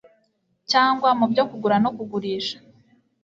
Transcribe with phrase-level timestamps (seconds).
[0.71, 2.57] cyangwa mu byo kugura no kugurisha